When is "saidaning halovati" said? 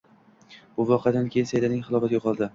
1.53-2.21